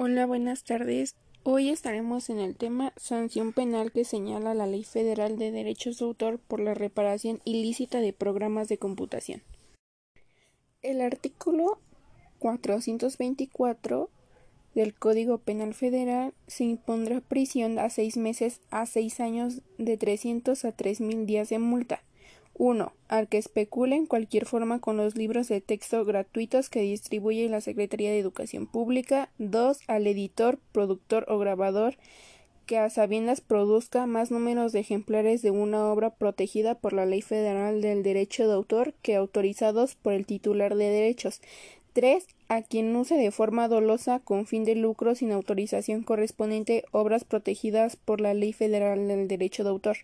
Hola, 0.00 0.26
buenas 0.26 0.62
tardes. 0.62 1.16
Hoy 1.42 1.70
estaremos 1.70 2.30
en 2.30 2.38
el 2.38 2.54
tema 2.54 2.92
sanción 2.96 3.52
penal 3.52 3.90
que 3.90 4.04
señala 4.04 4.54
la 4.54 4.68
Ley 4.68 4.84
Federal 4.84 5.38
de 5.38 5.50
Derechos 5.50 5.98
de 5.98 6.04
Autor 6.04 6.38
por 6.38 6.60
la 6.60 6.72
reparación 6.72 7.40
ilícita 7.44 7.98
de 7.98 8.12
programas 8.12 8.68
de 8.68 8.78
computación. 8.78 9.42
El 10.82 11.00
artículo 11.00 11.80
424 12.38 14.08
del 14.76 14.94
Código 14.94 15.38
Penal 15.38 15.74
Federal 15.74 16.32
se 16.46 16.62
impondrá 16.62 17.20
prisión 17.20 17.80
a 17.80 17.90
seis 17.90 18.16
meses 18.16 18.60
a 18.70 18.86
seis 18.86 19.18
años 19.18 19.62
de 19.78 19.96
300 19.96 20.64
a 20.64 20.70
tres 20.70 21.00
mil 21.00 21.26
días 21.26 21.48
de 21.48 21.58
multa 21.58 22.04
1. 22.58 22.92
Al 23.08 23.28
que 23.28 23.38
especule 23.38 23.96
en 23.96 24.06
cualquier 24.06 24.44
forma 24.44 24.80
con 24.80 24.96
los 24.96 25.16
libros 25.16 25.48
de 25.48 25.60
texto 25.60 26.04
gratuitos 26.04 26.68
que 26.68 26.82
distribuye 26.82 27.48
la 27.48 27.60
Secretaría 27.60 28.10
de 28.10 28.18
Educación 28.18 28.66
Pública. 28.66 29.30
2. 29.38 29.80
Al 29.86 30.06
editor, 30.06 30.58
productor 30.72 31.24
o 31.28 31.38
grabador 31.38 31.96
que 32.68 32.76
a 32.76 32.90
sabiendas 32.90 33.40
produzca 33.40 34.06
más 34.06 34.30
números 34.30 34.72
de 34.72 34.80
ejemplares 34.80 35.40
de 35.40 35.50
una 35.50 35.90
obra 35.90 36.10
protegida 36.10 36.74
por 36.74 36.92
la 36.92 37.06
Ley 37.06 37.22
Federal 37.22 37.80
del 37.80 38.02
Derecho 38.02 38.46
de 38.46 38.52
Autor 38.52 38.92
que 39.00 39.16
autorizados 39.16 39.94
por 39.94 40.12
el 40.12 40.26
titular 40.26 40.74
de 40.74 40.90
derechos. 40.90 41.40
3. 41.94 42.26
A 42.48 42.60
quien 42.60 42.94
use 42.94 43.14
de 43.14 43.30
forma 43.30 43.68
dolosa 43.68 44.20
con 44.20 44.46
fin 44.46 44.64
de 44.64 44.74
lucro 44.74 45.14
sin 45.14 45.32
autorización 45.32 46.02
correspondiente 46.02 46.84
obras 46.92 47.24
protegidas 47.24 47.96
por 47.96 48.20
la 48.20 48.34
Ley 48.34 48.52
Federal 48.52 49.08
del 49.08 49.28
Derecho 49.28 49.64
de 49.64 49.70
Autor. 49.70 49.96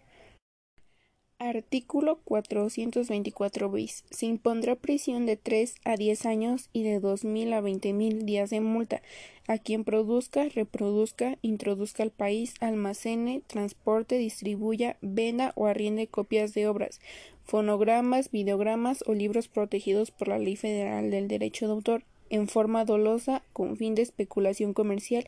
Artículo 1.41 2.20
424 2.24 3.70
bis. 3.70 4.05
Se 4.11 4.27
impondrá 4.27 4.77
prisión 4.77 5.27
de 5.27 5.37
3 5.37 5.75
a 5.84 5.97
10 5.97 6.27
años 6.27 6.70
y 6.73 6.84
de 6.84 7.01
2.000 7.02 7.52
a 7.52 7.61
20.000 7.61 8.25
días 8.25 8.51
de 8.51 8.61
multa 8.61 9.02
a 9.47 9.59
quien 9.59 9.84
produzca, 9.84 10.48
reproduzca, 10.48 11.37
introduzca 11.42 12.03
al 12.03 12.11
país, 12.11 12.55
almacene, 12.61 13.42
transporte, 13.47 14.17
distribuya, 14.17 14.97
venda 15.03 15.53
o 15.55 15.67
arriende 15.67 16.06
copias 16.06 16.55
de 16.55 16.67
obras, 16.67 17.00
fonogramas, 17.44 18.31
videogramas 18.31 19.05
o 19.06 19.12
libros 19.12 19.48
protegidos 19.48 20.11
por 20.11 20.28
la 20.28 20.39
Ley 20.39 20.56
Federal 20.56 21.11
del 21.11 21.28
Derecho 21.28 21.66
de 21.66 21.72
Autor 21.72 22.05
en 22.31 22.48
forma 22.48 22.84
dolosa 22.84 23.42
con 23.53 23.77
fin 23.77 23.94
de 23.94 24.03
especulación 24.03 24.72
comercial 24.72 25.27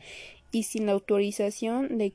y 0.50 0.62
sin 0.62 0.86
la 0.86 0.92
autorización 0.92 1.98
de 1.98 2.14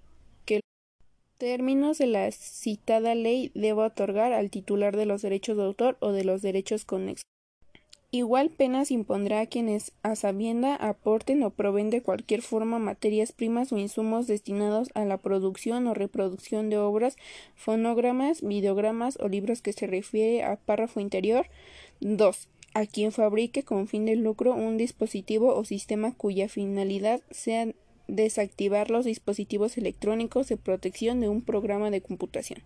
términos 1.41 1.97
de 1.97 2.05
la 2.05 2.29
citada 2.31 3.15
ley 3.15 3.49
deba 3.55 3.87
otorgar 3.87 4.31
al 4.31 4.51
titular 4.51 4.95
de 4.95 5.07
los 5.07 5.23
derechos 5.23 5.57
de 5.57 5.63
autor 5.63 5.97
o 5.99 6.11
de 6.11 6.23
los 6.23 6.43
derechos 6.43 6.85
conexos. 6.85 7.25
Igual 8.11 8.51
pena 8.51 8.85
se 8.85 8.93
impondrá 8.93 9.39
a 9.39 9.45
quienes 9.47 9.91
a 10.03 10.15
sabienda 10.15 10.75
aporten 10.75 11.41
o 11.41 11.49
proveen 11.49 11.89
de 11.89 12.03
cualquier 12.03 12.43
forma 12.43 12.77
materias 12.77 13.31
primas 13.31 13.71
o 13.71 13.79
insumos 13.79 14.27
destinados 14.27 14.89
a 14.93 15.03
la 15.03 15.17
producción 15.17 15.87
o 15.87 15.95
reproducción 15.95 16.69
de 16.69 16.77
obras, 16.77 17.15
fonogramas, 17.55 18.43
videogramas 18.43 19.17
o 19.19 19.27
libros 19.27 19.63
que 19.63 19.73
se 19.73 19.87
refiere 19.87 20.43
a 20.43 20.57
párrafo 20.57 20.99
interior. 20.99 21.47
2. 22.01 22.49
A 22.75 22.85
quien 22.85 23.11
fabrique 23.11 23.63
con 23.63 23.87
fin 23.87 24.05
de 24.05 24.15
lucro 24.15 24.53
un 24.53 24.77
dispositivo 24.77 25.55
o 25.55 25.65
sistema 25.65 26.13
cuya 26.13 26.47
finalidad 26.49 27.21
sea 27.31 27.73
desactivar 28.11 28.91
los 28.91 29.05
dispositivos 29.05 29.77
electrónicos 29.77 30.49
de 30.49 30.57
protección 30.57 31.21
de 31.21 31.29
un 31.29 31.41
programa 31.41 31.89
de 31.89 32.01
computación. 32.01 32.61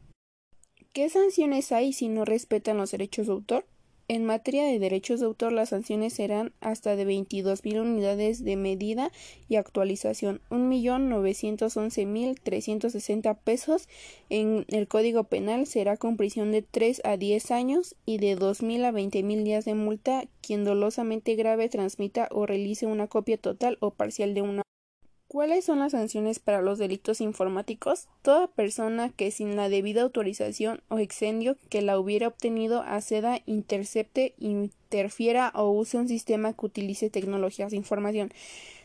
¿Qué 0.91 1.07
sanciones 1.09 1.71
hay 1.71 1.93
si 1.93 2.07
no 2.07 2.25
respetan 2.25 2.77
los 2.77 2.91
derechos 2.91 3.27
de 3.27 3.33
autor? 3.33 3.65
En 4.07 4.23
materia 4.23 4.65
de 4.65 4.77
derechos 4.77 5.19
de 5.19 5.25
autor, 5.25 5.51
las 5.51 5.69
sanciones 5.69 6.13
serán 6.13 6.53
hasta 6.61 6.95
de 6.95 7.07
22.000 7.07 7.81
unidades 7.81 8.43
de 8.43 8.55
medida 8.55 9.11
y 9.49 9.55
actualización, 9.55 10.41
1.911.360 10.51 13.35
pesos. 13.43 13.89
En 14.29 14.65
el 14.67 14.87
Código 14.87 15.23
Penal 15.23 15.65
será 15.65 15.97
con 15.97 16.17
prisión 16.17 16.51
de 16.51 16.61
3 16.61 17.01
a 17.03 17.17
10 17.17 17.49
años 17.49 17.95
y 18.05 18.19
de 18.19 18.37
2.000 18.37 18.85
a 18.85 18.91
20.000 18.91 19.43
días 19.43 19.65
de 19.65 19.73
multa 19.73 20.25
quien 20.41 20.63
dolosamente 20.63 21.33
grave, 21.33 21.67
transmita 21.67 22.27
o 22.29 22.45
realice 22.45 22.85
una 22.85 23.07
copia 23.07 23.37
total 23.37 23.79
o 23.79 23.89
parcial 23.89 24.35
de 24.35 24.43
una 24.43 24.61
¿Cuáles 25.27 25.65
son 25.65 25.79
las 25.79 25.93
sanciones 25.93 26.39
para 26.39 26.61
los 26.61 26.77
delitos 26.77 27.19
informáticos? 27.19 28.07
Toda 28.21 28.47
persona 28.47 29.09
que 29.09 29.31
sin 29.31 29.55
la 29.55 29.69
debida 29.69 30.03
autorización 30.03 30.81
o 30.87 30.99
exendio 30.99 31.57
que 31.69 31.81
la 31.81 31.99
hubiera 31.99 32.27
obtenido 32.27 32.81
acceda, 32.81 33.41
intercepte, 33.45 34.35
interfiera 34.37 35.51
o 35.55 35.71
use 35.71 35.97
un 35.97 36.07
sistema 36.07 36.53
que 36.53 36.65
utilice 36.67 37.09
tecnologías 37.09 37.71
de 37.71 37.77
información 37.77 38.31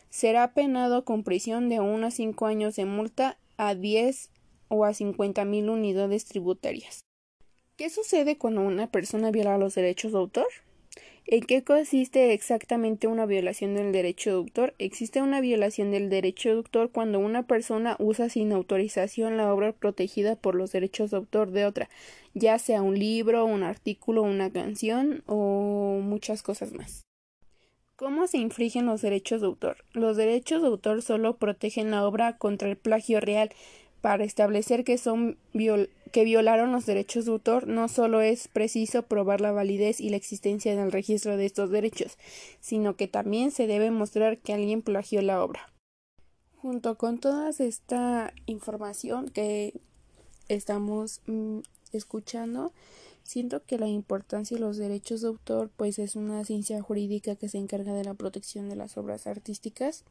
será 0.09 0.53
penado 0.53 1.05
con 1.05 1.23
prisión 1.23 1.69
de 1.69 1.79
1 1.79 2.07
a 2.07 2.11
5 2.11 2.45
años 2.45 2.75
de 2.75 2.85
multa 2.85 3.37
a 3.57 3.75
10 3.75 4.29
o 4.67 4.83
a 4.83 4.93
50 4.93 5.45
mil 5.45 5.69
unidades 5.69 6.25
tributarias. 6.25 7.01
¿Qué 7.77 7.89
sucede 7.89 8.37
cuando 8.37 8.61
una 8.61 8.87
persona 8.87 9.31
viola 9.31 9.57
los 9.57 9.75
derechos 9.75 10.11
de 10.11 10.17
autor? 10.17 10.47
¿En 11.27 11.41
qué 11.41 11.63
consiste 11.63 12.33
exactamente 12.33 13.07
una 13.07 13.25
violación 13.25 13.75
del 13.75 13.91
derecho 13.91 14.31
de 14.31 14.35
autor? 14.37 14.73
Existe 14.79 15.21
una 15.21 15.39
violación 15.39 15.91
del 15.91 16.09
derecho 16.09 16.49
de 16.49 16.55
autor 16.55 16.91
cuando 16.91 17.19
una 17.19 17.43
persona 17.43 17.95
usa 17.99 18.27
sin 18.27 18.51
autorización 18.51 19.37
la 19.37 19.53
obra 19.53 19.71
protegida 19.71 20.35
por 20.35 20.55
los 20.55 20.71
derechos 20.71 21.11
de 21.11 21.17
autor 21.17 21.51
de 21.51 21.65
otra, 21.65 21.89
ya 22.33 22.57
sea 22.59 22.81
un 22.81 22.97
libro, 22.97 23.45
un 23.45 23.63
artículo, 23.63 24.23
una 24.23 24.51
canción 24.51 25.23
o 25.27 25.99
muchas 26.01 26.41
cosas 26.43 26.73
más. 26.73 27.03
¿Cómo 27.95 28.25
se 28.25 28.39
infringen 28.39 28.87
los 28.87 29.03
derechos 29.03 29.41
de 29.41 29.47
autor? 29.47 29.77
Los 29.93 30.17
derechos 30.17 30.63
de 30.63 30.69
autor 30.69 31.03
solo 31.03 31.37
protegen 31.37 31.91
la 31.91 32.05
obra 32.05 32.37
contra 32.37 32.67
el 32.67 32.75
plagio 32.75 33.19
real, 33.21 33.51
para 34.01 34.23
establecer 34.23 34.83
que 34.83 34.97
son 34.97 35.37
que 36.11 36.23
violaron 36.23 36.71
los 36.71 36.85
derechos 36.85 37.25
de 37.25 37.31
autor, 37.31 37.67
no 37.67 37.87
solo 37.87 38.21
es 38.21 38.47
preciso 38.47 39.03
probar 39.03 39.41
la 39.41 39.51
validez 39.51 39.99
y 39.99 40.09
la 40.09 40.17
existencia 40.17 40.75
del 40.75 40.91
registro 40.91 41.37
de 41.37 41.45
estos 41.45 41.69
derechos, 41.69 42.17
sino 42.59 42.95
que 42.95 43.07
también 43.07 43.51
se 43.51 43.67
debe 43.67 43.91
mostrar 43.91 44.37
que 44.37 44.53
alguien 44.53 44.81
plagió 44.81 45.21
la 45.21 45.43
obra. 45.43 45.71
Junto 46.57 46.95
con 46.97 47.19
toda 47.19 47.49
esta 47.49 48.33
información 48.45 49.29
que 49.29 49.73
estamos 50.47 51.21
mm, 51.25 51.59
escuchando, 51.91 52.71
siento 53.23 53.63
que 53.63 53.79
la 53.79 53.87
importancia 53.87 54.57
de 54.57 54.61
los 54.61 54.77
derechos 54.77 55.21
de 55.21 55.29
autor 55.29 55.71
pues 55.75 55.97
es 55.97 56.15
una 56.15 56.43
ciencia 56.45 56.81
jurídica 56.81 57.35
que 57.35 57.49
se 57.49 57.57
encarga 57.57 57.93
de 57.93 58.03
la 58.03 58.13
protección 58.13 58.69
de 58.69 58.75
las 58.75 58.97
obras 58.97 59.25
artísticas 59.25 60.03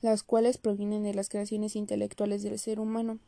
las 0.00 0.22
cuales 0.22 0.58
provienen 0.58 1.02
de 1.02 1.14
las 1.14 1.28
creaciones 1.28 1.76
intelectuales 1.76 2.42
del 2.42 2.58
ser 2.58 2.80
humano 2.80 3.18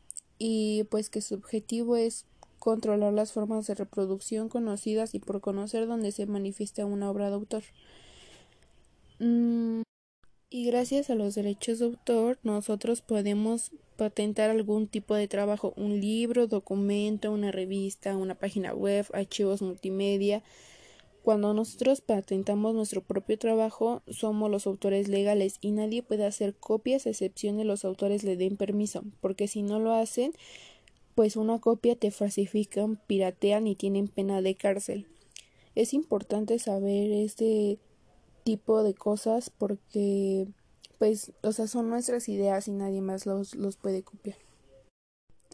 y 0.43 0.85
pues 0.85 1.11
que 1.11 1.21
su 1.21 1.35
objetivo 1.35 1.95
es 1.95 2.25
controlar 2.57 3.13
las 3.13 3.31
formas 3.31 3.67
de 3.67 3.75
reproducción 3.75 4.49
conocidas 4.49 5.13
y 5.13 5.19
por 5.19 5.39
conocer 5.39 5.85
dónde 5.85 6.11
se 6.11 6.25
manifiesta 6.25 6.83
una 6.83 7.11
obra 7.11 7.27
de 7.27 7.35
autor. 7.35 7.61
Mm, 9.19 9.83
y 10.49 10.65
gracias 10.65 11.11
a 11.11 11.15
los 11.15 11.35
derechos 11.35 11.77
de 11.77 11.85
autor 11.85 12.39
nosotros 12.41 13.03
podemos 13.03 13.69
patentar 13.97 14.49
algún 14.49 14.87
tipo 14.87 15.13
de 15.13 15.27
trabajo, 15.27 15.73
un 15.75 16.01
libro, 16.01 16.47
documento, 16.47 17.31
una 17.31 17.51
revista, 17.51 18.17
una 18.17 18.33
página 18.33 18.73
web, 18.73 19.05
archivos 19.13 19.61
multimedia, 19.61 20.41
cuando 21.23 21.53
nosotros 21.53 22.01
patentamos 22.01 22.73
nuestro 22.73 23.01
propio 23.01 23.37
trabajo, 23.37 24.01
somos 24.07 24.49
los 24.49 24.65
autores 24.65 25.07
legales 25.07 25.57
y 25.61 25.71
nadie 25.71 26.01
puede 26.01 26.25
hacer 26.25 26.55
copias 26.55 27.05
a 27.05 27.11
excepción 27.11 27.57
de 27.57 27.63
los 27.63 27.85
autores 27.85 28.23
le 28.23 28.37
den 28.37 28.57
permiso, 28.57 29.03
porque 29.19 29.47
si 29.47 29.61
no 29.61 29.79
lo 29.79 29.93
hacen, 29.93 30.33
pues 31.13 31.35
una 31.35 31.59
copia 31.59 31.95
te 31.95 32.09
falsifican, 32.09 32.99
piratean 33.05 33.67
y 33.67 33.75
tienen 33.75 34.07
pena 34.07 34.41
de 34.41 34.55
cárcel. 34.55 35.07
Es 35.75 35.93
importante 35.93 36.57
saber 36.57 37.11
este 37.11 37.77
tipo 38.43 38.81
de 38.81 38.93
cosas 38.93 39.51
porque 39.51 40.47
pues 40.97 41.31
o 41.43 41.51
sea 41.51 41.67
son 41.67 41.89
nuestras 41.89 42.27
ideas 42.29 42.67
y 42.67 42.71
nadie 42.71 43.01
más 43.01 43.25
los, 43.25 43.55
los 43.55 43.77
puede 43.77 44.01
copiar. 44.03 44.37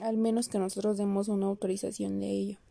Al 0.01 0.17
menos 0.17 0.47
que 0.47 0.59
nosotros 0.59 0.97
demos 0.97 1.27
una 1.27 1.47
autorización 1.47 2.19
de 2.19 2.29
ello. 2.29 2.57